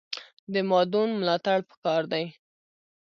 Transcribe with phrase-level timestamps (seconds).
[0.53, 2.25] د مادون ملاتړ پکار دی